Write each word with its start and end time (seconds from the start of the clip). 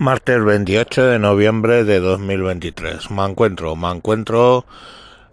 Martes 0.00 0.42
28 0.42 1.08
de 1.08 1.18
noviembre 1.18 1.84
de 1.84 2.00
2023. 2.00 3.10
Me 3.10 3.22
encuentro, 3.26 3.76
me 3.76 3.90
encuentro 3.90 4.64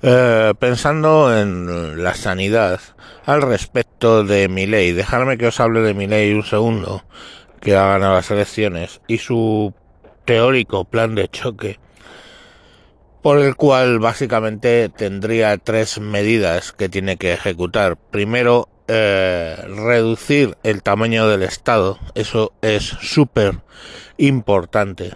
eh, 0.02 0.54
pensando 0.60 1.34
en 1.34 2.04
la 2.04 2.14
sanidad 2.16 2.82
al 3.26 3.44
respecto 3.44 4.26
de 4.26 4.50
mi 4.50 4.66
ley. 4.66 4.92
Dejarme 4.92 5.38
que 5.38 5.48
os 5.48 5.62
hable 5.62 5.80
de 5.80 5.94
mi 5.94 6.06
ley 6.06 6.34
un 6.34 6.44
segundo, 6.44 7.06
que 7.62 7.78
ha 7.78 7.88
ganado 7.88 8.16
las 8.16 8.30
elecciones, 8.30 9.00
y 9.08 9.20
su 9.20 9.74
teórico 10.26 10.84
plan 10.84 11.16
de 11.16 11.30
choque, 11.30 11.80
por 13.22 13.40
el 13.40 13.56
cual 13.56 14.00
básicamente 14.00 14.90
tendría 14.90 15.58
tres 15.60 15.98
medidas 16.02 16.74
que 16.74 16.90
tiene 16.90 17.16
que 17.16 17.32
ejecutar. 17.32 17.96
Primero, 17.96 18.68
eh, 18.90 19.56
reducir 19.66 20.58
el 20.64 20.84
tamaño 20.84 21.26
del 21.30 21.44
Estado. 21.44 22.00
Eso 22.16 22.52
es 22.62 22.84
súper 22.84 23.62
importante. 24.18 25.14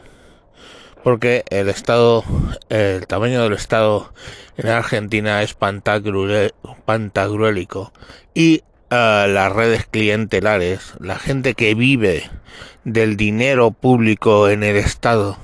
Porque 1.04 1.43
el 1.50 1.69
Estado, 1.69 2.23
el 2.69 3.07
tamaño 3.07 3.41
del 3.43 3.54
Estado 3.54 4.14
en 4.57 4.69
Argentina 4.69 5.41
es 5.41 5.55
pantagruélico. 5.55 7.91
Y 8.33 8.64
eh, 8.91 9.25
las 9.29 9.51
redes 9.51 9.87
clientelares, 9.89 10.93
la 11.00 11.18
gente 11.18 11.55
que 11.55 11.74
vive 11.74 12.29
del 12.83 13.18
dinero 13.18 13.71
público 13.71 14.50
en 14.50 14.64
el 14.64 14.75
Estado, 14.75 15.38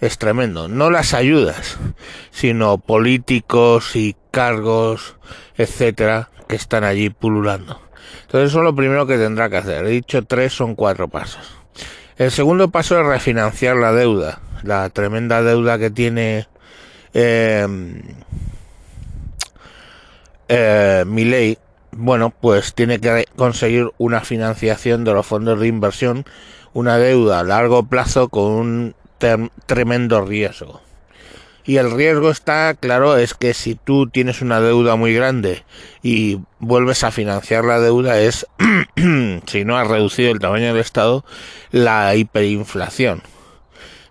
es 0.00 0.18
tremendo. 0.18 0.68
No 0.68 0.90
las 0.90 1.12
ayudas, 1.12 1.78
sino 2.30 2.78
políticos 2.78 3.96
y 3.96 4.16
cargos, 4.30 5.16
etcétera, 5.56 6.30
que 6.48 6.56
están 6.56 6.84
allí 6.84 7.10
pululando. 7.10 7.80
Entonces 8.22 8.50
eso 8.50 8.58
es 8.58 8.64
lo 8.64 8.74
primero 8.74 9.06
que 9.06 9.18
tendrá 9.18 9.50
que 9.50 9.58
hacer. 9.58 9.84
He 9.84 9.90
dicho 9.90 10.24
tres, 10.24 10.52
son 10.52 10.74
cuatro 10.74 11.08
pasos. 11.08 11.59
El 12.20 12.30
segundo 12.30 12.68
paso 12.68 13.00
es 13.00 13.06
refinanciar 13.06 13.76
la 13.76 13.94
deuda, 13.94 14.40
la 14.62 14.90
tremenda 14.90 15.42
deuda 15.42 15.78
que 15.78 15.88
tiene 15.88 16.46
eh, 17.14 17.66
eh, 20.46 21.04
mi 21.06 21.24
ley. 21.24 21.56
Bueno, 21.92 22.28
pues 22.28 22.74
tiene 22.74 23.00
que 23.00 23.24
conseguir 23.36 23.90
una 23.96 24.20
financiación 24.20 25.02
de 25.02 25.14
los 25.14 25.24
fondos 25.24 25.58
de 25.60 25.68
inversión, 25.68 26.26
una 26.74 26.98
deuda 26.98 27.40
a 27.40 27.42
largo 27.42 27.84
plazo 27.84 28.28
con 28.28 28.44
un 28.52 28.94
tremendo 29.64 30.20
riesgo. 30.20 30.82
Y 31.70 31.78
el 31.78 31.92
riesgo 31.92 32.32
está, 32.32 32.74
claro, 32.74 33.16
es 33.16 33.32
que 33.34 33.54
si 33.54 33.76
tú 33.76 34.08
tienes 34.08 34.42
una 34.42 34.60
deuda 34.60 34.96
muy 34.96 35.14
grande 35.14 35.62
y 36.02 36.40
vuelves 36.58 37.04
a 37.04 37.12
financiar 37.12 37.64
la 37.64 37.78
deuda 37.78 38.18
es, 38.18 38.44
si 39.46 39.64
no 39.64 39.78
has 39.78 39.86
reducido 39.86 40.32
el 40.32 40.40
tamaño 40.40 40.66
del 40.66 40.78
Estado, 40.78 41.24
la 41.70 42.16
hiperinflación. 42.16 43.22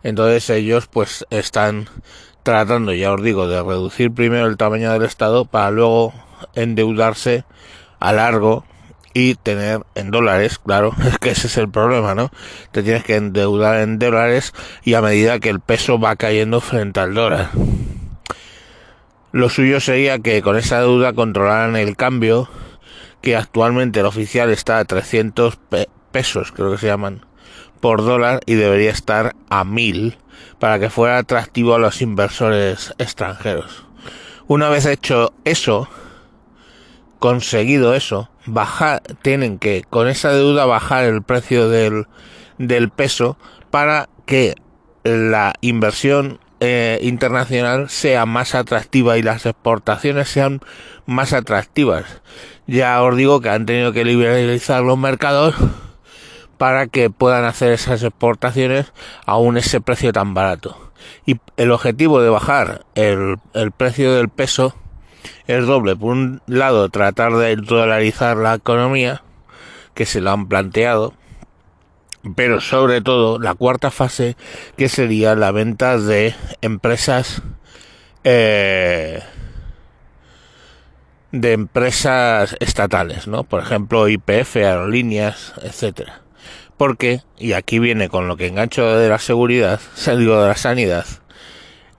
Entonces 0.03 0.49
ellos 0.49 0.87
pues 0.87 1.25
están 1.31 1.89
tratando, 2.43 2.93
ya 2.93 3.11
os 3.11 3.21
digo, 3.21 3.49
de 3.49 3.61
reducir 3.61 4.13
primero 4.13 4.47
el 4.47 4.55
tamaño 4.55 4.93
del 4.93 5.03
Estado 5.03 5.43
para 5.43 5.69
luego 5.69 6.13
endeudarse 6.55 7.43
a 7.99 8.13
largo 8.13 8.63
y 9.13 9.35
tener 9.35 9.81
en 9.95 10.11
dólares, 10.11 10.59
claro, 10.59 10.93
es 11.07 11.17
que 11.17 11.31
ese 11.31 11.47
es 11.47 11.57
el 11.57 11.69
problema, 11.69 12.15
¿no? 12.15 12.31
Te 12.71 12.83
tienes 12.83 13.03
que 13.03 13.15
endeudar 13.15 13.81
en 13.81 13.99
dólares 13.99 14.53
y 14.83 14.93
a 14.93 15.01
medida 15.01 15.39
que 15.39 15.49
el 15.49 15.59
peso 15.59 15.99
va 15.99 16.15
cayendo 16.15 16.61
frente 16.61 16.99
al 16.99 17.13
dólar. 17.13 17.49
Lo 19.31 19.49
suyo 19.49 19.79
sería 19.79 20.19
que 20.19 20.41
con 20.41 20.57
esa 20.57 20.79
deuda 20.79 21.13
controlaran 21.13 21.75
el 21.75 21.95
cambio, 21.95 22.49
que 23.21 23.35
actualmente 23.35 23.99
el 23.99 24.07
oficial 24.07 24.49
está 24.49 24.79
a 24.79 24.85
300 24.85 25.59
pesos, 26.11 26.51
creo 26.51 26.71
que 26.71 26.79
se 26.79 26.87
llaman, 26.87 27.25
por 27.79 28.03
dólar 28.03 28.39
y 28.45 28.55
debería 28.55 28.91
estar 28.91 29.35
a 29.49 29.63
1000 29.63 30.17
para 30.57 30.79
que 30.79 30.89
fuera 30.89 31.19
atractivo 31.19 31.75
a 31.75 31.79
los 31.79 32.01
inversores 32.01 32.93
extranjeros. 32.97 33.85
Una 34.47 34.69
vez 34.69 34.85
hecho 34.85 35.33
eso, 35.45 35.87
conseguido 37.19 37.93
eso, 37.93 38.29
bajar, 38.45 39.01
tienen 39.21 39.59
que 39.59 39.83
con 39.89 40.07
esa 40.07 40.31
deuda 40.31 40.65
bajar 40.65 41.03
el 41.05 41.21
precio 41.21 41.69
del, 41.69 42.07
del 42.57 42.89
peso 42.89 43.37
para 43.69 44.09
que 44.25 44.55
la 45.03 45.53
inversión 45.61 46.39
eh, 46.61 46.99
internacional 47.01 47.89
sea 47.89 48.25
más 48.25 48.55
atractiva 48.55 49.17
y 49.17 49.21
las 49.21 49.45
exportaciones 49.45 50.29
sean 50.29 50.61
más 51.05 51.33
atractivas. 51.33 52.21
Ya 52.67 53.01
os 53.01 53.15
digo 53.15 53.41
que 53.41 53.49
han 53.49 53.65
tenido 53.65 53.93
que 53.93 54.05
liberalizar 54.05 54.81
los 54.83 54.97
mercados 54.97 55.55
para 56.57 56.87
que 56.87 57.09
puedan 57.09 57.45
hacer 57.45 57.71
esas 57.71 58.03
exportaciones 58.03 58.91
aún 59.25 59.57
ese 59.57 59.79
precio 59.79 60.11
tan 60.11 60.33
barato. 60.33 60.91
Y 61.25 61.39
el 61.55 61.71
objetivo 61.71 62.21
de 62.21 62.29
bajar 62.29 62.85
el, 62.95 63.37
el 63.53 63.71
precio 63.71 64.13
del 64.13 64.27
peso 64.29 64.75
es 65.47 65.65
doble. 65.65 65.95
Por 65.95 66.13
un 66.13 66.41
lado, 66.47 66.89
tratar 66.89 67.35
de 67.35 67.55
dolarizar 67.55 68.37
la 68.37 68.55
economía, 68.55 69.23
que 69.93 70.05
se 70.05 70.21
lo 70.21 70.31
han 70.31 70.47
planteado, 70.47 71.13
pero 72.35 72.61
sobre 72.61 73.01
todo 73.01 73.39
la 73.39 73.55
cuarta 73.55 73.91
fase, 73.91 74.35
que 74.77 74.89
sería 74.89 75.35
la 75.35 75.51
venta 75.51 75.97
de 75.97 76.35
empresas 76.61 77.41
eh, 78.23 79.21
de 81.31 81.53
empresas 81.53 82.55
estatales, 82.59 83.27
¿no? 83.27 83.43
Por 83.43 83.61
ejemplo, 83.61 84.07
IPF, 84.07 84.57
aerolíneas, 84.57 85.53
etcétera. 85.61 86.21
Porque, 86.77 87.21
y 87.37 87.53
aquí 87.53 87.79
viene 87.79 88.09
con 88.09 88.27
lo 88.27 88.37
que 88.37 88.47
engancho 88.47 88.97
de 88.97 89.09
la 89.09 89.19
seguridad, 89.19 89.79
digo 90.17 90.41
de 90.41 90.47
la 90.47 90.55
sanidad, 90.55 91.05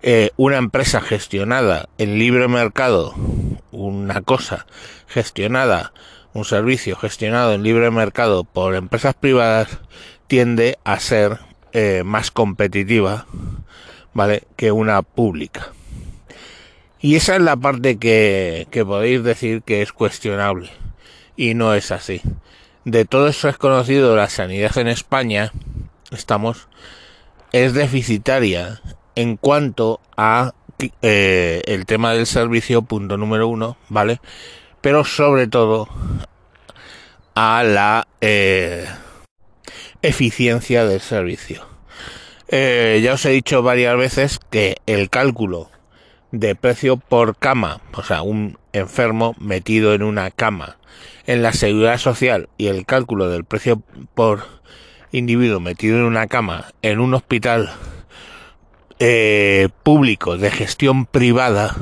eh, 0.03 0.31
una 0.37 0.57
empresa 0.57 1.01
gestionada 1.03 1.89
en 1.99 2.19
libre 2.19 2.49
mercado, 2.49 3.15
una 3.71 4.23
cosa 4.23 4.67
gestionada, 5.07 5.93
un 6.33 6.47
servicio 6.47 6.97
gestionado 6.97 7.53
en 7.53 7.63
libre 7.63 7.91
mercado 7.91 8.45
por 8.45 8.75
empresas 8.75 9.15
privadas, 9.15 9.79
tiende 10.27 10.79
a 10.85 10.99
ser 11.01 11.41
eh, 11.73 12.03
más 12.05 12.31
competitiva, 12.31 13.27
¿vale? 14.15 14.45
Que 14.57 14.73
una 14.73 15.03
pública. 15.03 15.73
Y 17.01 17.17
esa 17.17 17.37
es 17.37 17.43
la 17.43 17.57
parte 17.57 17.99
que, 17.99 18.69
que 18.71 18.85
podéis 18.85 19.23
decir 19.23 19.63
que 19.63 19.83
es 19.83 19.93
cuestionable. 19.93 20.71
Y 21.37 21.55
no 21.55 21.75
es 21.75 21.91
así. 21.91 22.23
De 22.85 23.05
todo 23.05 23.29
eso 23.29 23.49
es 23.49 23.59
conocido, 23.59 24.17
la 24.17 24.29
sanidad 24.31 24.77
en 24.79 24.89
España, 24.89 25.53
estamos, 26.11 26.69
es 27.53 27.75
deficitaria 27.75 28.81
en 29.21 29.37
cuanto 29.37 30.01
a 30.17 30.55
eh, 31.03 31.63
el 31.67 31.85
tema 31.85 32.15
del 32.15 32.27
servicio, 32.27 32.83
punto 32.83 33.19
número 33.19 33.49
uno, 33.49 33.77
¿vale? 33.91 34.21
Pero 34.81 35.05
sobre 35.05 35.47
todo 35.47 35.89
a 37.35 37.63
la 37.63 38.09
eh, 38.23 38.87
eficiencia 40.01 40.87
del 40.87 41.01
servicio. 41.01 41.67
Eh, 42.49 43.01
ya 43.03 43.13
os 43.13 43.25
he 43.27 43.31
dicho 43.31 43.63
varias 43.63 43.97
veces 43.97 44.41
que 44.51 44.79
el 44.87 45.11
cálculo 45.11 45.71
de 46.33 46.55
precio 46.55 46.97
por 46.97 47.37
cama, 47.37 47.81
o 47.93 48.03
sea, 48.03 48.23
un 48.23 48.59
enfermo 48.73 49.37
metido 49.39 49.93
en 49.93 50.03
una 50.03 50.31
cama 50.31 50.79
en 51.27 51.43
la 51.43 51.53
seguridad 51.53 51.99
social 51.99 52.49
y 52.57 52.69
el 52.69 52.87
cálculo 52.87 53.29
del 53.29 53.45
precio 53.45 53.83
por 54.15 54.45
individuo 55.13 55.61
metido 55.61 55.99
en 55.99 56.05
una 56.05 56.27
cama 56.27 56.73
en 56.83 57.01
un 57.01 57.15
hospital 57.15 57.71
eh, 59.01 59.69
público 59.83 60.37
de 60.37 60.51
gestión 60.51 61.07
privada 61.07 61.75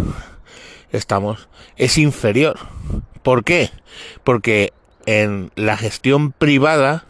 estamos 0.93 1.49
es 1.77 1.99
inferior. 1.99 2.59
¿Por 3.23 3.45
qué? 3.45 3.71
Porque 4.25 4.73
en 5.05 5.51
la 5.57 5.77
gestión 5.77 6.33
privada 6.33 7.05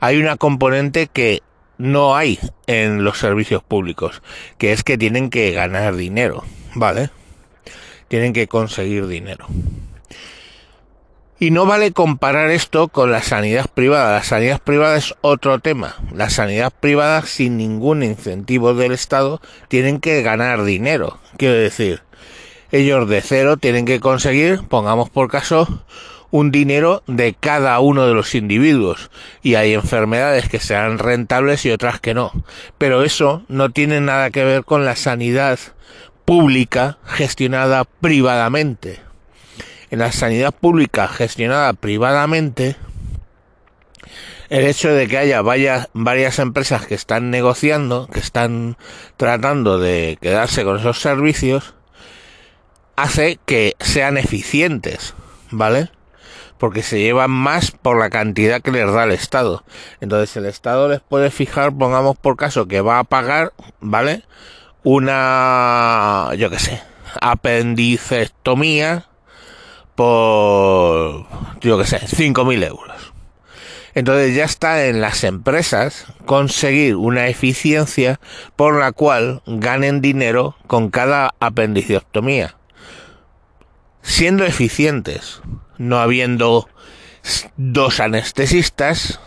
hay 0.00 0.18
una 0.18 0.36
componente 0.36 1.06
que 1.06 1.42
no 1.78 2.16
hay 2.16 2.38
en 2.66 3.04
los 3.04 3.18
servicios 3.18 3.62
públicos, 3.62 4.22
que 4.58 4.72
es 4.72 4.84
que 4.84 4.98
tienen 4.98 5.30
que 5.30 5.52
ganar 5.52 5.96
dinero, 5.96 6.44
¿vale? 6.74 7.10
Tienen 8.08 8.32
que 8.32 8.46
conseguir 8.46 9.06
dinero. 9.06 9.46
Y 11.40 11.50
no 11.50 11.66
vale 11.66 11.90
comparar 11.90 12.50
esto 12.50 12.86
con 12.86 13.10
la 13.10 13.20
sanidad 13.20 13.66
privada. 13.74 14.14
La 14.14 14.22
sanidad 14.22 14.60
privada 14.62 14.96
es 14.96 15.14
otro 15.20 15.58
tema. 15.58 15.96
La 16.14 16.30
sanidad 16.30 16.72
privada 16.78 17.22
sin 17.22 17.56
ningún 17.56 18.04
incentivo 18.04 18.72
del 18.72 18.92
Estado 18.92 19.40
tienen 19.66 19.98
que 19.98 20.22
ganar 20.22 20.62
dinero. 20.62 21.18
Quiero 21.36 21.54
decir, 21.54 22.02
ellos 22.70 23.08
de 23.08 23.20
cero 23.20 23.56
tienen 23.56 23.84
que 23.84 23.98
conseguir, 23.98 24.60
pongamos 24.68 25.10
por 25.10 25.28
caso, 25.28 25.84
un 26.30 26.52
dinero 26.52 27.02
de 27.08 27.34
cada 27.34 27.80
uno 27.80 28.06
de 28.06 28.14
los 28.14 28.36
individuos. 28.36 29.10
Y 29.42 29.56
hay 29.56 29.74
enfermedades 29.74 30.48
que 30.48 30.60
sean 30.60 30.98
rentables 31.00 31.66
y 31.66 31.72
otras 31.72 31.98
que 31.98 32.14
no. 32.14 32.30
Pero 32.78 33.02
eso 33.02 33.42
no 33.48 33.70
tiene 33.70 34.00
nada 34.00 34.30
que 34.30 34.44
ver 34.44 34.64
con 34.64 34.84
la 34.84 34.94
sanidad 34.94 35.58
pública 36.24 36.98
gestionada 37.06 37.84
privadamente 37.84 39.00
en 39.94 40.00
la 40.00 40.12
sanidad 40.12 40.52
pública 40.52 41.06
gestionada 41.06 41.72
privadamente, 41.72 42.76
el 44.48 44.66
hecho 44.66 44.92
de 44.92 45.06
que 45.06 45.18
haya 45.18 45.40
varias, 45.40 45.88
varias 45.92 46.40
empresas 46.40 46.84
que 46.84 46.96
están 46.96 47.30
negociando, 47.30 48.08
que 48.12 48.18
están 48.18 48.76
tratando 49.16 49.78
de 49.78 50.18
quedarse 50.20 50.64
con 50.64 50.80
esos 50.80 51.00
servicios, 51.00 51.74
hace 52.96 53.38
que 53.46 53.76
sean 53.78 54.18
eficientes, 54.18 55.14
¿vale? 55.52 55.90
Porque 56.58 56.82
se 56.82 56.98
llevan 56.98 57.30
más 57.30 57.70
por 57.70 57.96
la 57.96 58.10
cantidad 58.10 58.62
que 58.62 58.72
les 58.72 58.92
da 58.92 59.04
el 59.04 59.12
Estado. 59.12 59.62
Entonces 60.00 60.36
el 60.36 60.46
Estado 60.46 60.88
les 60.88 61.02
puede 61.02 61.30
fijar, 61.30 61.72
pongamos 61.72 62.16
por 62.16 62.36
caso, 62.36 62.66
que 62.66 62.80
va 62.80 62.98
a 62.98 63.04
pagar, 63.04 63.52
¿vale? 63.78 64.24
Una, 64.82 66.30
yo 66.36 66.50
qué 66.50 66.58
sé, 66.58 66.82
apendicectomía 67.20 69.06
por, 69.94 71.26
yo 71.60 71.78
qué 71.78 71.84
sé, 71.86 72.00
5.000 72.00 72.66
euros. 72.66 73.12
Entonces 73.94 74.34
ya 74.34 74.44
está 74.44 74.86
en 74.86 75.00
las 75.00 75.22
empresas 75.22 76.06
conseguir 76.26 76.96
una 76.96 77.28
eficiencia 77.28 78.18
por 78.56 78.78
la 78.78 78.90
cual 78.92 79.42
ganen 79.46 80.00
dinero 80.00 80.56
con 80.66 80.90
cada 80.90 81.34
apendicectomía 81.38 82.56
siendo 84.04 84.44
eficientes, 84.44 85.40
no 85.78 85.98
habiendo 85.98 86.68
dos 87.56 87.98
anestesistas, 87.98 89.18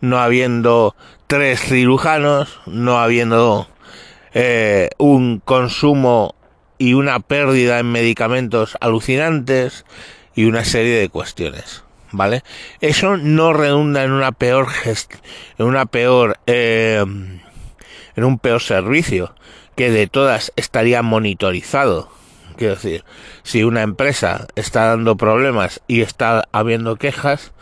no 0.00 0.18
habiendo 0.18 0.96
tres 1.28 1.60
cirujanos, 1.60 2.60
no 2.66 2.98
habiendo 2.98 3.68
eh, 4.32 4.90
un 4.98 5.40
consumo 5.44 6.34
y 6.84 6.92
una 6.92 7.18
pérdida 7.20 7.78
en 7.78 7.90
medicamentos 7.90 8.76
alucinantes 8.78 9.86
y 10.34 10.44
una 10.44 10.66
serie 10.66 10.98
de 10.98 11.08
cuestiones. 11.08 11.82
¿Vale? 12.12 12.44
Eso 12.82 13.16
no 13.16 13.54
redunda 13.54 14.04
en 14.04 14.12
una 14.12 14.32
peor 14.32 14.68
gest 14.68 15.14
en 15.58 15.66
una 15.66 15.86
peor 15.86 16.38
eh, 16.46 17.02
en 18.16 18.24
un 18.24 18.38
peor 18.38 18.60
servicio 18.60 19.34
que 19.74 19.90
de 19.90 20.06
todas 20.06 20.52
estaría 20.54 21.02
monitorizado 21.02 22.10
Quiero 22.56 22.74
decir, 22.74 23.04
si 23.42 23.64
una 23.64 23.82
empresa 23.82 24.46
está 24.54 24.84
dando 24.84 25.16
problemas 25.16 25.80
y 25.88 26.02
está 26.02 26.44
habiendo 26.52 26.96
quejas, 26.96 27.52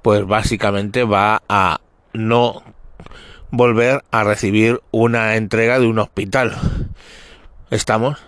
pues 0.00 0.26
básicamente 0.26 1.04
va 1.04 1.42
a 1.50 1.80
no 2.14 2.62
volver 3.50 4.04
a 4.10 4.24
recibir 4.24 4.80
una 4.90 5.36
entrega 5.36 5.78
de 5.78 5.86
un 5.86 5.98
hospital. 5.98 6.56
¿Estamos? 7.70 8.18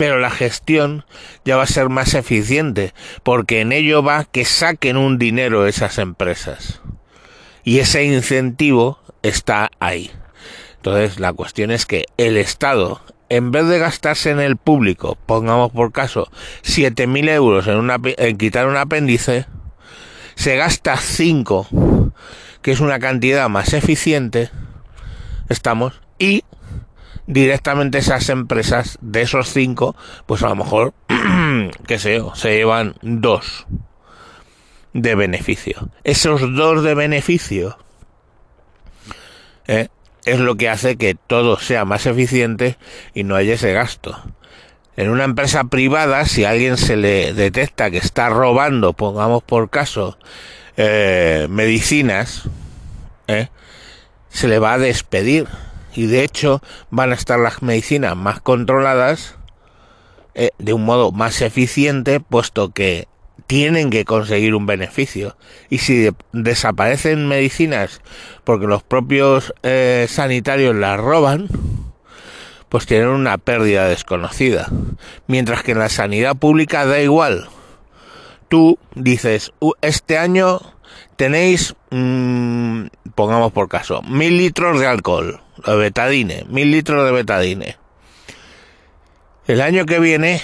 Pero 0.00 0.18
la 0.18 0.30
gestión 0.30 1.04
ya 1.44 1.58
va 1.58 1.64
a 1.64 1.66
ser 1.66 1.90
más 1.90 2.14
eficiente, 2.14 2.94
porque 3.22 3.60
en 3.60 3.70
ello 3.70 4.02
va 4.02 4.24
que 4.24 4.46
saquen 4.46 4.96
un 4.96 5.18
dinero 5.18 5.66
esas 5.66 5.98
empresas. 5.98 6.80
Y 7.64 7.80
ese 7.80 8.04
incentivo 8.04 8.98
está 9.20 9.70
ahí. 9.78 10.10
Entonces 10.76 11.20
la 11.20 11.34
cuestión 11.34 11.70
es 11.70 11.84
que 11.84 12.06
el 12.16 12.38
Estado 12.38 13.02
en 13.28 13.50
vez 13.50 13.66
de 13.66 13.78
gastarse 13.78 14.30
en 14.30 14.40
el 14.40 14.56
público, 14.56 15.18
pongamos 15.26 15.70
por 15.70 15.92
caso, 15.92 16.30
7.000 16.64 17.28
euros 17.28 17.66
en, 17.66 17.90
en 18.16 18.38
quitar 18.38 18.68
un 18.68 18.78
apéndice, 18.78 19.44
se 20.34 20.56
gasta 20.56 20.96
5, 20.96 22.12
que 22.62 22.72
es 22.72 22.80
una 22.80 23.00
cantidad 23.00 23.50
más 23.50 23.74
eficiente, 23.74 24.48
estamos, 25.50 26.00
y 26.18 26.44
directamente 27.30 27.98
esas 27.98 28.28
empresas 28.28 28.98
de 29.00 29.22
esos 29.22 29.52
5, 29.52 29.94
pues 30.26 30.42
a 30.42 30.48
lo 30.48 30.56
mejor, 30.56 30.94
qué 31.86 31.98
sé 31.98 32.16
yo, 32.16 32.34
se 32.34 32.54
llevan 32.54 32.96
2 33.02 33.66
de 34.92 35.14
beneficio. 35.14 35.90
Esos 36.02 36.40
2 36.40 36.82
de 36.82 36.94
beneficio, 36.94 37.78
¿eh? 39.68 39.88
es 40.24 40.40
lo 40.40 40.56
que 40.56 40.68
hace 40.68 40.96
que 40.96 41.14
todo 41.14 41.58
sea 41.58 41.84
más 41.84 42.06
eficiente 42.06 42.76
y 43.14 43.22
no 43.22 43.36
haya 43.36 43.54
ese 43.54 43.72
gasto. 43.72 44.20
En 44.96 45.08
una 45.08 45.24
empresa 45.24 45.64
privada, 45.64 46.24
si 46.26 46.44
a 46.44 46.50
alguien 46.50 46.76
se 46.76 46.96
le 46.96 47.32
detecta 47.32 47.90
que 47.90 47.98
está 47.98 48.28
robando, 48.28 48.92
pongamos 48.92 49.42
por 49.42 49.70
caso, 49.70 50.18
eh, 50.76 51.46
medicinas, 51.48 52.48
eh, 53.28 53.48
se 54.28 54.48
le 54.48 54.58
va 54.58 54.74
a 54.74 54.78
despedir. 54.78 55.46
Y 55.94 56.06
de 56.06 56.24
hecho 56.24 56.62
van 56.90 57.12
a 57.12 57.14
estar 57.14 57.38
las 57.38 57.62
medicinas 57.62 58.16
más 58.16 58.40
controladas 58.40 59.36
eh, 60.34 60.50
de 60.58 60.72
un 60.72 60.84
modo 60.84 61.12
más 61.12 61.42
eficiente, 61.42 62.20
puesto 62.20 62.70
que 62.70 63.08
tienen 63.46 63.90
que 63.90 64.04
conseguir 64.04 64.54
un 64.54 64.66
beneficio. 64.66 65.36
Y 65.68 65.78
si 65.78 66.08
desaparecen 66.32 67.26
medicinas 67.26 68.00
porque 68.44 68.66
los 68.66 68.82
propios 68.82 69.52
eh, 69.62 70.06
sanitarios 70.08 70.76
las 70.76 71.00
roban, 71.00 71.48
pues 72.68 72.86
tienen 72.86 73.08
una 73.08 73.38
pérdida 73.38 73.88
desconocida. 73.88 74.68
Mientras 75.26 75.64
que 75.64 75.72
en 75.72 75.80
la 75.80 75.88
sanidad 75.88 76.36
pública 76.36 76.86
da 76.86 77.00
igual. 77.00 77.48
Tú 78.48 78.78
dices, 78.94 79.52
este 79.80 80.18
año 80.18 80.60
tenéis, 81.16 81.74
mm, 81.90 82.86
pongamos 83.14 83.52
por 83.52 83.68
caso, 83.68 84.02
mil 84.02 84.38
litros 84.38 84.80
de 84.80 84.86
alcohol, 84.86 85.40
de 85.66 85.76
betadine, 85.76 86.44
mil 86.48 86.70
litros 86.70 87.04
de 87.04 87.12
betadine. 87.12 87.76
El 89.46 89.60
año 89.60 89.86
que 89.86 89.98
viene 89.98 90.40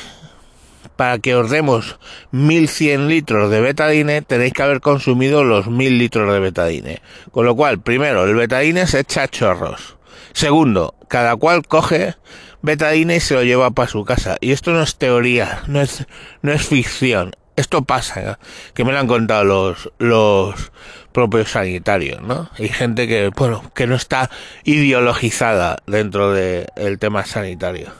para 0.97 1.19
que 1.19 1.35
os 1.35 1.51
demos 1.51 1.99
1100 2.33 3.09
litros 3.09 3.51
de 3.51 3.61
betadine 3.61 4.23
tenéis 4.23 4.53
que 4.53 4.63
haber 4.63 4.81
consumido 4.81 5.45
los 5.45 5.69
1000 5.69 5.99
litros 5.99 6.33
de 6.33 6.41
betadine. 6.41 7.03
Con 7.31 7.45
lo 7.45 7.55
cual, 7.55 7.81
primero, 7.81 8.25
el 8.25 8.35
betadine 8.35 8.87
se 8.87 9.01
echa 9.01 9.29
chorros. 9.29 9.97
Segundo, 10.33 10.95
cada 11.09 11.37
cual 11.37 11.67
coge 11.67 12.15
betadine 12.63 13.17
y 13.17 13.21
se 13.21 13.35
lo 13.35 13.43
lleva 13.43 13.71
para 13.71 13.89
su 13.89 14.05
casa. 14.05 14.37
Y 14.41 14.53
esto 14.53 14.73
no 14.73 14.83
es 14.83 14.97
teoría, 14.97 15.63
no 15.67 15.81
es, 15.81 16.07
no 16.43 16.53
es 16.53 16.67
ficción. 16.67 17.33
Esto 17.57 17.83
pasa, 17.83 18.21
¿eh? 18.21 18.37
que 18.75 18.85
me 18.85 18.93
lo 18.93 18.99
han 18.99 19.07
contado 19.07 19.45
los, 19.45 19.91
los 19.99 20.73
propios 21.17 21.53
sanitarios, 21.53 22.21
¿no? 22.21 22.51
Hay 22.59 22.69
gente 22.69 23.09
que, 23.09 23.31
bueno, 23.35 23.73
que 23.75 23.87
no 23.87 23.95
está 23.95 24.29
ideologizada 24.65 25.79
dentro 25.87 26.35
del 26.35 26.99
tema 26.99 27.25
sanitario. 27.25 27.91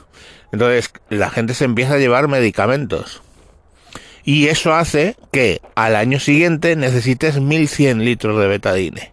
Entonces 0.51 0.93
la 1.09 1.31
gente 1.31 1.55
se 1.55 1.65
empieza 1.65 1.95
a 1.95 1.97
llevar 1.97 2.27
medicamentos. 2.27 3.23
Y 4.23 4.49
eso 4.49 4.75
hace 4.75 5.15
que 5.31 5.61
al 5.73 5.95
año 5.95 6.19
siguiente 6.19 6.75
necesites 6.75 7.41
1100 7.41 8.05
litros 8.05 8.39
de 8.39 8.45
betadine. 8.45 9.11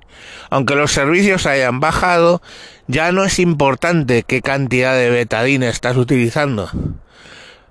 Aunque 0.51 0.75
los 0.75 0.93
servicios 0.93 1.47
hayan 1.47 1.81
bajado, 1.81 2.43
ya 2.87 3.11
no 3.11 3.25
es 3.25 3.39
importante 3.39 4.23
qué 4.25 4.43
cantidad 4.43 4.95
de 4.95 5.09
betadine 5.09 5.71
estás 5.71 5.97
utilizando. 5.97 6.69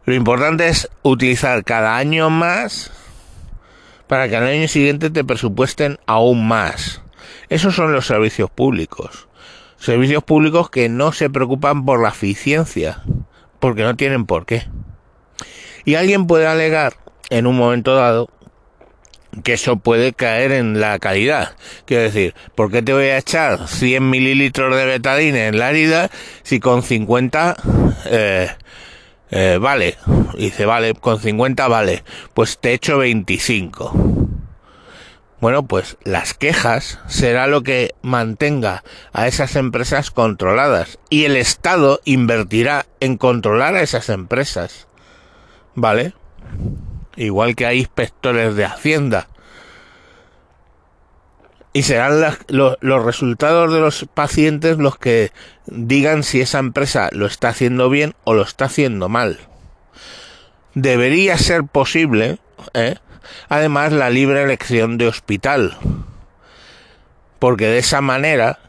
Lo 0.06 0.16
importante 0.16 0.68
es 0.68 0.90
utilizar 1.04 1.64
cada 1.64 1.96
año 1.96 2.32
más 2.32 2.92
para 4.14 4.30
que 4.30 4.36
al 4.36 4.44
año 4.44 4.68
siguiente 4.68 5.10
te 5.10 5.24
presupuesten 5.24 5.98
aún 6.06 6.48
más. 6.48 7.02
Esos 7.50 7.74
son 7.74 7.94
los 7.94 8.06
servicios 8.06 8.48
públicos. 8.52 9.28
Servicios 9.80 10.24
públicos 10.24 10.70
que 10.70 10.88
no 10.88 11.14
se 11.14 11.32
preocupan 11.32 11.84
por 11.84 12.00
la 12.00 12.10
eficiencia, 12.10 13.02
porque 13.60 13.82
no 13.82 13.96
tienen 13.96 14.28
por 14.28 14.46
qué. 14.46 14.68
Y 15.84 15.96
alguien 15.96 16.28
puede 16.28 16.46
alegar 16.46 16.94
en 17.32 17.48
un 17.48 17.58
momento 17.58 17.96
dado 17.96 18.30
que 19.44 19.54
eso 19.54 19.78
puede 19.78 20.14
caer 20.14 20.52
en 20.52 20.80
la 20.80 21.00
calidad. 21.00 21.56
Quiero 21.86 22.04
decir, 22.04 22.36
¿por 22.54 22.70
qué 22.70 22.84
te 22.84 22.94
voy 22.94 23.06
a 23.06 23.18
echar 23.18 23.68
100 23.68 24.12
mililitros 24.12 24.78
de 24.78 24.86
betadine 24.86 25.48
en 25.48 25.58
la 25.58 25.72
herida 25.72 26.12
si 26.44 26.60
con 26.60 26.84
50 26.84 27.56
eh, 28.06 28.48
eh, 29.36 29.58
vale? 29.58 29.98
dice, 30.38 30.68
vale, 30.68 30.94
con 30.94 31.20
50 31.20 31.68
vale. 31.68 32.04
Pues 32.36 32.60
te 32.60 32.74
echo 32.74 33.00
25. 33.00 33.92
Bueno, 35.42 35.64
pues 35.64 35.98
las 36.04 36.36
quejas 36.36 37.00
será 37.08 37.48
lo 37.48 37.64
que 37.64 37.96
mantenga 38.04 38.84
a 39.12 39.28
esas 39.28 39.56
empresas 39.56 40.12
controladas 40.12 41.00
y 41.10 41.26
el 41.26 41.36
Estado 41.36 42.00
invertirá 42.06 42.86
en 43.00 43.18
controlar 43.18 43.74
a 43.76 43.82
esas 43.82 44.10
empresas. 44.10 44.88
¿Vale? 45.74 46.14
Igual 47.16 47.56
que 47.56 47.66
hay 47.66 47.80
inspectores 47.80 48.56
de 48.56 48.66
Hacienda. 48.66 49.28
Y 51.74 51.84
serán 51.84 52.22
los 52.50 53.06
resultados 53.06 53.74
de 53.74 53.80
los 53.80 54.06
pacientes 54.14 54.78
los 54.78 54.98
que 54.98 55.32
digan 55.66 56.22
si 56.24 56.40
esa 56.40 56.60
empresa 56.60 57.10
lo 57.12 57.26
está 57.26 57.50
haciendo 57.50 57.90
bien 57.90 58.14
o 58.24 58.36
lo 58.36 58.44
está 58.44 58.66
haciendo 58.66 59.10
mal. 59.10 59.40
Debería 60.76 61.38
ser 61.38 61.64
posible, 61.64 62.38
¿eh? 62.74 62.96
además 63.50 63.92
la 63.92 64.10
libre 64.10 64.44
elección 64.44 64.98
de 64.98 65.08
hospital. 65.08 65.78
Porque 67.40 67.68
de 67.68 67.80
esa 67.80 68.02
manera 68.02 68.60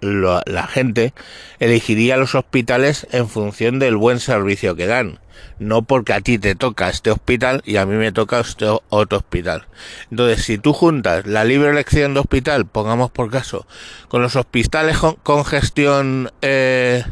la 0.00 0.66
gente 0.66 1.14
elegiría 1.58 2.16
los 2.16 2.34
hospitales 2.34 3.06
en 3.12 3.28
función 3.28 3.78
del 3.78 3.96
buen 3.96 4.20
servicio 4.20 4.76
que 4.76 4.86
dan, 4.86 5.18
no 5.58 5.82
porque 5.82 6.12
a 6.12 6.20
ti 6.20 6.38
te 6.38 6.54
toca 6.54 6.88
este 6.88 7.10
hospital 7.10 7.62
y 7.64 7.76
a 7.76 7.86
mí 7.86 7.94
me 7.94 8.12
toca 8.12 8.40
este 8.40 8.66
otro 8.88 9.18
hospital. 9.18 9.66
Entonces, 10.10 10.44
si 10.44 10.58
tú 10.58 10.72
juntas 10.72 11.26
la 11.26 11.44
libre 11.44 11.70
elección 11.70 12.14
de 12.14 12.20
hospital, 12.20 12.66
pongamos 12.66 13.10
por 13.10 13.30
caso, 13.30 13.66
con 14.08 14.22
los 14.22 14.36
hospitales 14.36 14.98
con, 15.22 15.44
gestión, 15.44 16.30
eh, 16.42 17.04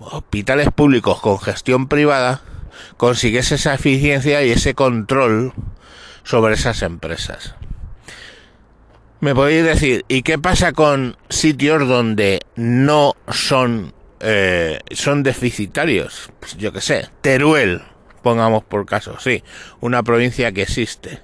hospitales 0.00 0.68
públicos 0.74 1.20
con 1.20 1.38
gestión 1.38 1.88
privada, 1.88 2.42
consigues 2.96 3.52
esa 3.52 3.74
eficiencia 3.74 4.42
y 4.44 4.50
ese 4.50 4.74
control 4.74 5.52
sobre 6.24 6.54
esas 6.54 6.82
empresas. 6.82 7.54
Me 9.20 9.34
podéis 9.34 9.64
decir, 9.64 10.04
¿y 10.08 10.22
qué 10.22 10.38
pasa 10.38 10.72
con 10.72 11.16
sitios 11.30 11.88
donde 11.88 12.40
no 12.56 13.14
son 13.30 13.94
eh, 14.26 14.80
son 14.92 15.22
deficitarios? 15.22 16.30
Pues 16.40 16.56
yo 16.56 16.72
qué 16.72 16.80
sé, 16.80 17.10
Teruel, 17.20 17.82
pongamos 18.22 18.64
por 18.64 18.86
caso, 18.86 19.18
sí, 19.20 19.44
una 19.80 20.02
provincia 20.02 20.50
que 20.52 20.62
existe. 20.62 21.20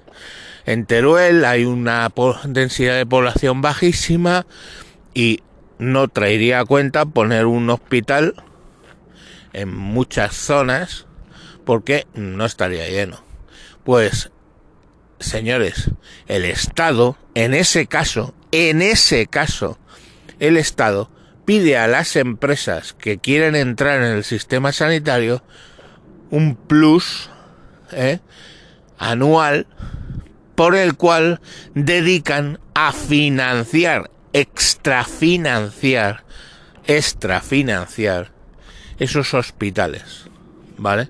En 0.65 0.85
Teruel 0.85 1.43
hay 1.43 1.65
una 1.65 2.11
densidad 2.43 2.95
de 2.95 3.07
población 3.07 3.61
bajísima 3.61 4.45
y 5.15 5.39
no 5.79 6.07
traería 6.07 6.59
a 6.59 6.65
cuenta 6.65 7.05
poner 7.05 7.47
un 7.47 7.71
hospital 7.71 8.35
en 9.53 9.75
muchas 9.75 10.35
zonas 10.35 11.07
porque 11.65 12.05
no 12.13 12.45
estaría 12.45 12.87
lleno. 12.87 13.23
Pues 13.83 14.29
señores, 15.19 15.89
el 16.27 16.45
Estado, 16.45 17.17
en 17.33 17.55
ese 17.55 17.87
caso, 17.87 18.35
en 18.51 18.83
ese 18.83 19.25
caso, 19.25 19.79
el 20.39 20.57
Estado 20.57 21.09
pide 21.45 21.77
a 21.77 21.87
las 21.87 22.15
empresas 22.15 22.93
que 22.93 23.17
quieren 23.17 23.55
entrar 23.55 24.01
en 24.01 24.17
el 24.17 24.23
sistema 24.23 24.71
sanitario 24.71 25.43
un 26.29 26.55
plus 26.55 27.29
¿eh? 27.91 28.19
anual 28.97 29.67
por 30.55 30.75
el 30.75 30.95
cual 30.95 31.41
dedican 31.73 32.59
a 32.73 32.91
financiar, 32.93 34.11
extrafinanciar, 34.33 36.23
extrafinanciar 36.85 38.31
esos 38.99 39.33
hospitales, 39.33 40.29
¿vale? 40.77 41.09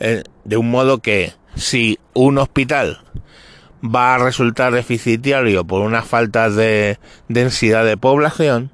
Eh, 0.00 0.22
de 0.44 0.56
un 0.56 0.70
modo 0.70 0.98
que 0.98 1.34
si 1.54 1.98
un 2.14 2.38
hospital 2.38 3.00
va 3.84 4.14
a 4.14 4.18
resultar 4.18 4.72
deficitario 4.72 5.64
por 5.64 5.82
una 5.82 6.02
falta 6.02 6.48
de 6.50 6.98
densidad 7.28 7.84
de 7.84 7.96
población, 7.96 8.70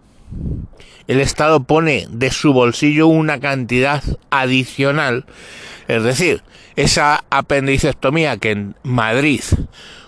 el 1.07 1.21
Estado 1.21 1.65
pone 1.65 2.07
de 2.11 2.31
su 2.31 2.53
bolsillo 2.53 3.07
una 3.07 3.41
cantidad 3.41 4.03
adicional, 4.31 5.27
es 5.89 6.03
decir, 6.03 6.43
esa 6.77 7.25
apendicectomía 7.31 8.37
que 8.39 8.51
en 8.51 8.77
Madrid 8.83 9.43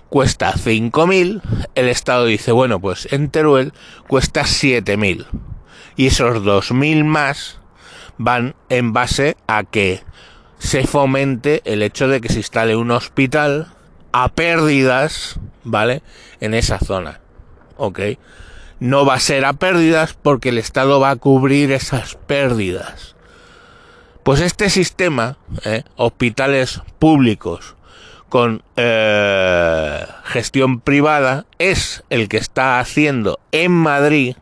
cuesta 0.09 0.55
5.000, 0.55 1.43
el 1.75 1.89
Estado 1.89 2.25
dice, 2.25 2.53
bueno, 2.53 2.81
pues 2.81 3.09
en 3.13 3.31
Teruel 3.31 3.73
cuesta 4.09 4.43
7.000. 4.43 5.27
Y 5.97 6.07
esos 6.07 6.43
2.000 6.43 7.05
más 7.05 7.61
van 8.19 8.55
en 8.69 8.93
base 8.93 9.37
a 9.47 9.65
que 9.65 10.03
se 10.59 10.87
fomente 10.87 11.63
el 11.65 11.83
hecho 11.83 12.09
de 12.09 12.21
que 12.21 12.29
se 12.29 12.39
instale 12.39 12.77
un 12.77 12.91
hospital 12.91 13.69
a 14.13 14.29
pérdidas, 14.29 15.39
¿vale? 15.65 16.03
En 16.41 16.55
esa 16.55 16.79
zona. 16.79 17.21
¿Ok? 17.77 18.01
No 18.79 19.07
va 19.07 19.15
a 19.15 19.21
ser 19.21 19.45
a 19.45 19.55
pérdidas 19.55 20.15
porque 20.15 20.51
el 20.51 20.59
Estado 20.59 21.01
va 21.01 21.11
a 21.11 21.17
cubrir 21.17 21.73
esas 21.73 22.15
pérdidas. 22.15 23.17
Pues 24.23 24.41
este 24.41 24.71
sistema, 24.71 25.39
¿eh? 25.65 25.85
hospitales 25.97 26.83
públicos 26.99 27.77
con 28.29 28.63
eh, 28.77 30.05
gestión 30.25 30.81
privada, 30.81 31.47
es 31.59 32.03
el 32.11 32.29
que 32.29 32.37
está 32.37 32.81
haciendo 32.81 33.39
en 33.53 33.73
Madrid, 33.73 34.37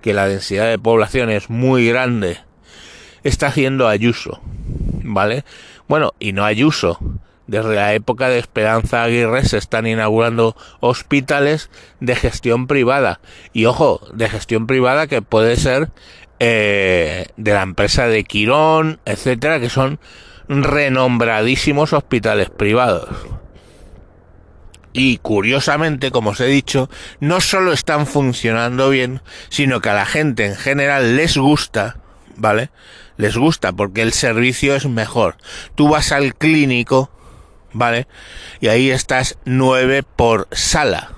que 0.00 0.14
la 0.14 0.26
densidad 0.26 0.68
de 0.68 0.78
población 0.78 1.30
es 1.30 1.50
muy 1.50 1.86
grande, 1.88 2.38
está 3.22 3.48
haciendo 3.48 3.86
Ayuso, 3.86 4.40
¿vale? 5.04 5.44
Bueno, 5.88 6.14
y 6.18 6.32
no 6.32 6.44
Ayuso, 6.44 6.98
desde 7.52 7.74
la 7.74 7.92
época 7.92 8.30
de 8.30 8.38
Esperanza 8.38 9.02
Aguirre 9.02 9.44
se 9.44 9.58
están 9.58 9.86
inaugurando 9.86 10.56
hospitales 10.80 11.68
de 12.00 12.16
gestión 12.16 12.66
privada. 12.66 13.20
Y 13.52 13.66
ojo, 13.66 14.00
de 14.14 14.30
gestión 14.30 14.66
privada 14.66 15.06
que 15.06 15.20
puede 15.20 15.56
ser 15.56 15.90
eh, 16.40 17.26
de 17.36 17.52
la 17.52 17.60
empresa 17.60 18.06
de 18.06 18.24
Quirón, 18.24 19.00
etcétera, 19.04 19.60
que 19.60 19.68
son 19.68 20.00
renombradísimos 20.48 21.92
hospitales 21.92 22.48
privados. 22.48 23.10
Y 24.94 25.18
curiosamente, 25.18 26.10
como 26.10 26.30
os 26.30 26.40
he 26.40 26.46
dicho, 26.46 26.88
no 27.20 27.42
solo 27.42 27.74
están 27.74 28.06
funcionando 28.06 28.88
bien, 28.88 29.20
sino 29.50 29.82
que 29.82 29.90
a 29.90 29.94
la 29.94 30.06
gente 30.06 30.46
en 30.46 30.56
general 30.56 31.16
les 31.16 31.36
gusta, 31.36 31.98
¿vale? 32.34 32.70
Les 33.18 33.36
gusta 33.36 33.72
porque 33.72 34.00
el 34.00 34.14
servicio 34.14 34.74
es 34.74 34.86
mejor. 34.86 35.36
Tú 35.74 35.90
vas 35.90 36.12
al 36.12 36.34
clínico 36.34 37.10
¿vale? 37.72 38.06
Y 38.60 38.68
ahí 38.68 38.90
estás 38.90 39.38
nueve 39.44 40.02
por 40.02 40.48
sala. 40.52 41.12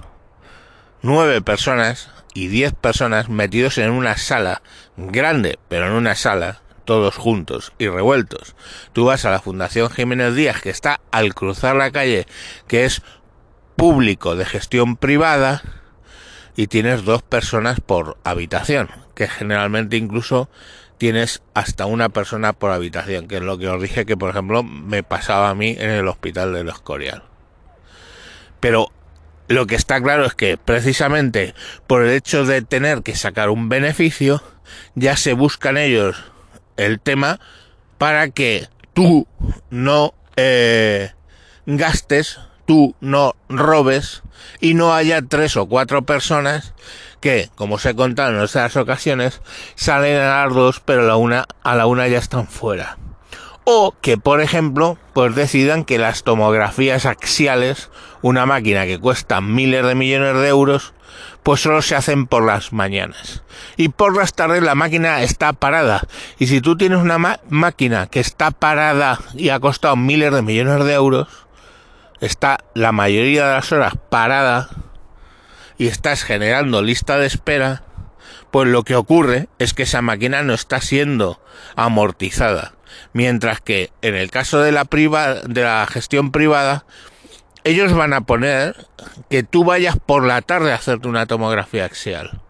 Nueve 1.02 1.42
personas 1.42 2.10
y 2.34 2.48
diez 2.48 2.72
personas 2.72 3.28
metidos 3.28 3.78
en 3.78 3.90
una 3.90 4.16
sala 4.16 4.62
grande, 4.96 5.58
pero 5.68 5.86
en 5.86 5.92
una 5.92 6.14
sala, 6.14 6.62
todos 6.84 7.16
juntos 7.16 7.72
y 7.78 7.88
revueltos. 7.88 8.56
Tú 8.92 9.06
vas 9.06 9.24
a 9.24 9.30
la 9.30 9.40
Fundación 9.40 9.90
Jiménez 9.90 10.34
Díaz, 10.34 10.60
que 10.60 10.70
está 10.70 11.00
al 11.10 11.34
cruzar 11.34 11.76
la 11.76 11.90
calle, 11.90 12.26
que 12.66 12.84
es 12.84 13.02
público 13.76 14.36
de 14.36 14.44
gestión 14.44 14.96
privada, 14.96 15.62
y 16.56 16.68
tienes 16.68 17.04
dos 17.04 17.22
personas 17.22 17.80
por 17.80 18.16
habitación, 18.24 18.88
que 19.14 19.28
generalmente 19.28 19.96
incluso 19.96 20.48
tienes 20.98 21.42
hasta 21.54 21.86
una 21.86 22.08
persona 22.08 22.52
por 22.52 22.70
habitación, 22.70 23.28
que 23.28 23.36
es 23.36 23.42
lo 23.42 23.58
que 23.58 23.68
os 23.68 23.80
dije 23.80 24.06
que, 24.06 24.16
por 24.16 24.30
ejemplo, 24.30 24.62
me 24.62 25.02
pasaba 25.02 25.50
a 25.50 25.54
mí 25.54 25.76
en 25.78 25.90
el 25.90 26.08
hospital 26.08 26.52
de 26.52 26.64
los 26.64 26.74
Escorial. 26.74 27.22
Pero 28.60 28.90
lo 29.48 29.66
que 29.66 29.74
está 29.74 30.02
claro 30.02 30.24
es 30.24 30.34
que 30.34 30.56
precisamente 30.56 31.54
por 31.86 32.02
el 32.02 32.10
hecho 32.10 32.44
de 32.44 32.62
tener 32.62 33.02
que 33.02 33.14
sacar 33.14 33.50
un 33.50 33.68
beneficio, 33.68 34.42
ya 34.94 35.16
se 35.16 35.34
buscan 35.34 35.76
ellos 35.76 36.16
el 36.76 37.00
tema 37.00 37.40
para 37.98 38.30
que 38.30 38.68
tú 38.92 39.26
no 39.70 40.14
eh, 40.36 41.12
gastes, 41.66 42.40
tú 42.66 42.94
no 43.00 43.36
robes 43.48 44.22
y 44.60 44.74
no 44.74 44.94
haya 44.94 45.22
tres 45.22 45.56
o 45.56 45.66
cuatro 45.66 46.02
personas 46.02 46.74
que, 47.24 47.48
como 47.54 47.76
os 47.76 47.86
he 47.86 47.94
contado 47.94 48.32
en 48.32 48.38
otras 48.38 48.76
ocasiones, 48.76 49.40
salen 49.76 50.20
a 50.20 50.44
las 50.44 50.54
dos, 50.54 50.80
pero 50.80 51.06
la 51.06 51.16
una, 51.16 51.46
a 51.62 51.74
la 51.74 51.86
una 51.86 52.06
ya 52.06 52.18
están 52.18 52.46
fuera. 52.46 52.98
O 53.64 53.94
que, 54.02 54.18
por 54.18 54.42
ejemplo, 54.42 54.98
pues 55.14 55.34
decidan 55.34 55.86
que 55.86 55.96
las 55.96 56.22
tomografías 56.22 57.06
axiales, 57.06 57.88
una 58.20 58.44
máquina 58.44 58.84
que 58.84 59.00
cuesta 59.00 59.40
miles 59.40 59.86
de 59.86 59.94
millones 59.94 60.34
de 60.36 60.48
euros, 60.48 60.92
pues 61.42 61.62
solo 61.62 61.80
se 61.80 61.96
hacen 61.96 62.26
por 62.26 62.44
las 62.44 62.74
mañanas. 62.74 63.42
Y 63.78 63.88
por 63.88 64.14
las 64.14 64.34
tardes 64.34 64.62
la 64.62 64.74
máquina 64.74 65.22
está 65.22 65.54
parada. 65.54 66.02
Y 66.38 66.48
si 66.48 66.60
tú 66.60 66.76
tienes 66.76 66.98
una 66.98 67.38
máquina 67.48 68.06
que 68.06 68.20
está 68.20 68.50
parada 68.50 69.18
y 69.32 69.48
ha 69.48 69.60
costado 69.60 69.96
miles 69.96 70.30
de 70.30 70.42
millones 70.42 70.84
de 70.84 70.92
euros, 70.92 71.28
está 72.20 72.58
la 72.74 72.92
mayoría 72.92 73.46
de 73.46 73.54
las 73.54 73.72
horas 73.72 73.94
parada, 74.10 74.68
y 75.78 75.88
estás 75.88 76.22
generando 76.22 76.82
lista 76.82 77.18
de 77.18 77.26
espera, 77.26 77.82
pues 78.50 78.68
lo 78.68 78.84
que 78.84 78.94
ocurre 78.94 79.48
es 79.58 79.74
que 79.74 79.82
esa 79.82 80.02
máquina 80.02 80.42
no 80.42 80.54
está 80.54 80.80
siendo 80.80 81.40
amortizada. 81.76 82.74
Mientras 83.12 83.60
que 83.60 83.90
en 84.02 84.14
el 84.14 84.30
caso 84.30 84.60
de 84.60 84.72
la, 84.72 84.84
de 84.84 85.62
la 85.62 85.86
gestión 85.90 86.30
privada, 86.30 86.84
ellos 87.64 87.92
van 87.94 88.12
a 88.12 88.20
poner 88.20 88.86
que 89.30 89.42
tú 89.42 89.64
vayas 89.64 89.96
por 89.98 90.24
la 90.24 90.42
tarde 90.42 90.72
a 90.72 90.76
hacerte 90.76 91.08
una 91.08 91.26
tomografía 91.26 91.84
axial. 91.84 92.40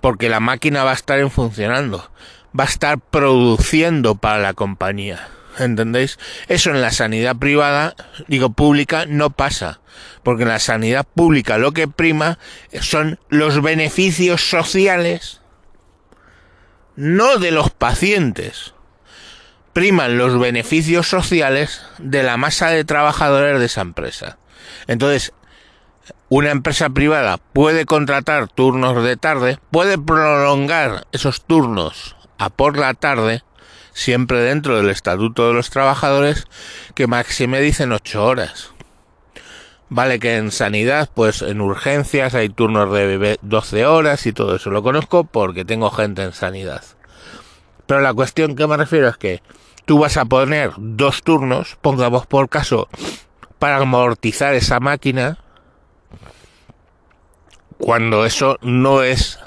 Porque 0.00 0.28
la 0.28 0.40
máquina 0.40 0.84
va 0.84 0.90
a 0.90 0.94
estar 0.94 1.30
funcionando. 1.30 2.10
Va 2.58 2.64
a 2.64 2.68
estar 2.68 2.98
produciendo 2.98 4.16
para 4.16 4.38
la 4.38 4.54
compañía. 4.54 5.28
¿Entendéis? 5.58 6.18
Eso 6.48 6.70
en 6.70 6.82
la 6.82 6.90
sanidad 6.90 7.36
privada, 7.36 7.94
digo 8.28 8.50
pública, 8.50 9.06
no 9.06 9.30
pasa. 9.30 9.80
Porque 10.22 10.42
en 10.42 10.50
la 10.50 10.58
sanidad 10.58 11.06
pública 11.06 11.58
lo 11.58 11.72
que 11.72 11.88
prima 11.88 12.38
son 12.80 13.18
los 13.28 13.62
beneficios 13.62 14.48
sociales, 14.50 15.40
no 16.96 17.38
de 17.38 17.50
los 17.50 17.70
pacientes. 17.70 18.74
Priman 19.72 20.18
los 20.18 20.38
beneficios 20.38 21.08
sociales 21.08 21.82
de 21.98 22.22
la 22.22 22.36
masa 22.36 22.68
de 22.68 22.84
trabajadores 22.84 23.58
de 23.58 23.66
esa 23.66 23.82
empresa. 23.82 24.38
Entonces, 24.86 25.32
una 26.28 26.50
empresa 26.50 26.90
privada 26.90 27.38
puede 27.38 27.84
contratar 27.84 28.48
turnos 28.48 29.02
de 29.04 29.16
tarde, 29.16 29.58
puede 29.70 29.98
prolongar 29.98 31.06
esos 31.12 31.44
turnos 31.44 32.16
a 32.38 32.50
por 32.50 32.78
la 32.78 32.94
tarde, 32.94 33.42
siempre 33.96 34.40
dentro 34.40 34.76
del 34.76 34.90
Estatuto 34.90 35.48
de 35.48 35.54
los 35.54 35.70
Trabajadores, 35.70 36.46
que 36.94 37.06
máxime 37.06 37.62
dicen 37.62 37.92
ocho 37.92 38.26
horas. 38.26 38.72
Vale 39.88 40.18
que 40.18 40.36
en 40.36 40.52
sanidad, 40.52 41.08
pues 41.14 41.40
en 41.40 41.62
urgencias 41.62 42.34
hay 42.34 42.50
turnos 42.50 42.92
de 42.92 43.38
12 43.40 43.86
horas 43.86 44.26
y 44.26 44.34
todo 44.34 44.56
eso. 44.56 44.68
Lo 44.68 44.82
conozco 44.82 45.24
porque 45.24 45.64
tengo 45.64 45.90
gente 45.90 46.22
en 46.22 46.34
sanidad. 46.34 46.84
Pero 47.86 48.00
la 48.00 48.12
cuestión 48.12 48.54
que 48.54 48.66
me 48.66 48.76
refiero 48.76 49.08
es 49.08 49.16
que 49.16 49.42
tú 49.86 50.00
vas 50.00 50.18
a 50.18 50.26
poner 50.26 50.72
dos 50.76 51.22
turnos, 51.22 51.78
pongamos 51.80 52.26
por 52.26 52.50
caso, 52.50 52.88
para 53.58 53.78
amortizar 53.78 54.54
esa 54.54 54.78
máquina, 54.78 55.38
cuando 57.78 58.26
eso 58.26 58.58
no 58.60 59.02
es 59.02 59.38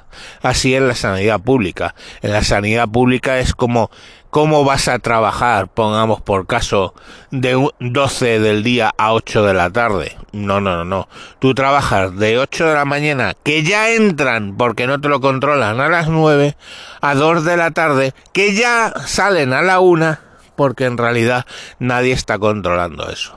así 0.42 0.74
en 0.74 0.88
la 0.88 0.96
sanidad 0.96 1.40
pública. 1.40 1.94
En 2.22 2.32
la 2.32 2.44
sanidad 2.44 2.88
pública 2.88 3.40
es 3.40 3.54
como 3.54 3.92
cómo 4.30 4.64
vas 4.64 4.88
a 4.88 5.00
trabajar, 5.00 5.68
pongamos 5.68 6.22
por 6.22 6.48
caso, 6.48 6.94
de 7.32 7.70
12 7.80 8.40
del 8.40 8.64
día 8.64 8.94
a 8.98 9.14
8 9.14 9.44
de 9.44 9.54
la 9.54 9.70
tarde. 9.72 10.18
No, 10.32 10.62
no, 10.62 10.78
no, 10.78 10.86
no. 10.86 11.10
Tú 11.40 11.54
trabajas 11.54 12.16
de 12.18 12.38
8 12.38 12.68
de 12.68 12.74
la 12.74 12.86
mañana, 12.86 13.36
que 13.44 13.64
ya 13.64 13.92
entran 13.92 14.56
porque 14.58 14.88
no 14.88 15.02
te 15.02 15.10
lo 15.10 15.22
controlan 15.22 15.80
a 15.80 15.90
las 15.90 16.08
9, 16.08 16.56
a 17.02 17.16
2 17.16 17.44
de 17.44 17.58
la 17.58 17.72
tarde, 17.72 18.14
que 18.34 18.54
ya 18.54 18.94
salen 19.06 19.54
a 19.54 19.62
la 19.62 19.80
1 19.80 20.18
porque 20.60 20.84
en 20.84 20.98
realidad 20.98 21.46
nadie 21.80 22.12
está 22.12 22.38
controlando 22.38 23.10
eso. 23.10 23.34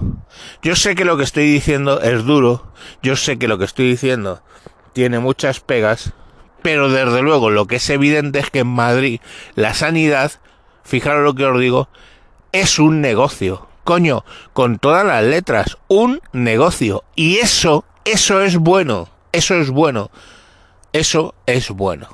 Yo 0.61 0.75
sé 0.75 0.97
que 0.97 1.05
lo 1.05 1.17
que 1.17 1.23
estoy 1.23 1.45
diciendo 1.45 2.01
es 2.01 2.25
duro, 2.25 2.73
yo 3.01 3.15
sé 3.15 3.39
que 3.39 3.47
lo 3.47 3.59
que 3.59 3.65
estoy 3.65 3.89
diciendo 3.89 4.43
tiene 4.93 5.21
muchas 5.21 5.61
pegas, 5.61 6.15
pero 6.63 6.91
desde 6.91 7.23
luego 7.23 7.51
lo 7.51 7.67
que 7.67 7.77
es 7.77 7.91
evidente 7.91 8.41
es 8.41 8.51
que 8.51 8.59
en 8.59 8.67
Madrid 8.67 9.21
la 9.55 9.73
sanidad, 9.73 10.33
fijaros 10.85 11.25
lo 11.25 11.35
que 11.35 11.45
os 11.45 11.59
digo, 11.61 11.89
es 12.53 12.79
un 12.79 13.01
negocio. 13.01 13.69
Coño, 13.85 14.25
con 14.53 14.79
todas 14.79 15.05
las 15.05 15.25
letras, 15.25 15.77
un 15.89 16.21
negocio. 16.33 17.03
Y 17.17 17.39
eso, 17.39 17.85
eso 18.05 18.43
es 18.43 18.57
bueno, 18.57 19.09
eso 19.33 19.55
es 19.57 19.71
bueno, 19.71 20.11
eso 20.93 21.35
es 21.47 21.71
bueno. 21.71 22.09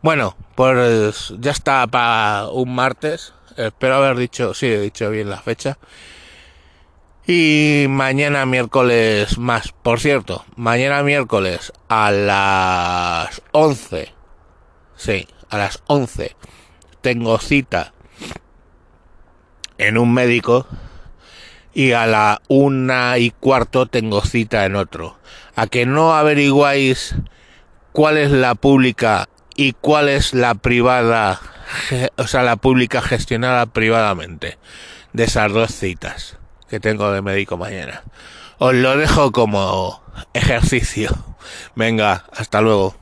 Bueno, 0.00 0.36
pues 0.54 1.34
ya 1.38 1.50
está 1.50 1.86
para 1.86 2.48
un 2.48 2.74
martes. 2.74 3.34
Espero 3.56 3.96
haber 3.96 4.16
dicho, 4.16 4.54
sí, 4.54 4.66
he 4.66 4.80
dicho 4.80 5.10
bien 5.10 5.28
la 5.28 5.40
fecha. 5.40 5.78
Y 7.26 7.86
mañana 7.88 8.46
miércoles 8.46 9.38
más. 9.38 9.72
Por 9.82 10.00
cierto, 10.00 10.44
mañana 10.56 11.02
miércoles 11.02 11.72
a 11.88 12.10
las 12.10 13.42
11. 13.52 14.12
Sí, 14.96 15.28
a 15.50 15.58
las 15.58 15.82
11. 15.86 16.34
Tengo 17.00 17.38
cita 17.38 17.92
en 19.78 19.98
un 19.98 20.12
médico. 20.12 20.66
Y 21.74 21.92
a 21.92 22.06
la 22.06 22.42
una 22.48 23.16
y 23.18 23.30
cuarto 23.30 23.86
tengo 23.86 24.20
cita 24.22 24.66
en 24.66 24.76
otro. 24.76 25.16
A 25.56 25.66
que 25.66 25.86
no 25.86 26.14
averiguáis 26.14 27.14
cuál 27.92 28.18
es 28.18 28.30
la 28.30 28.54
pública 28.54 29.28
y 29.56 29.72
cuál 29.72 30.08
es 30.08 30.34
la 30.34 30.54
privada, 30.54 31.40
o 32.16 32.26
sea, 32.26 32.42
la 32.42 32.56
pública 32.56 33.00
gestionada 33.00 33.66
privadamente 33.66 34.58
de 35.12 35.24
esas 35.24 35.52
dos 35.52 35.72
citas 35.74 36.36
que 36.68 36.80
tengo 36.80 37.12
de 37.12 37.22
médico 37.22 37.56
mañana. 37.56 38.02
Os 38.58 38.74
lo 38.74 38.96
dejo 38.96 39.32
como 39.32 40.02
ejercicio. 40.32 41.10
Venga, 41.74 42.24
hasta 42.34 42.60
luego. 42.60 43.01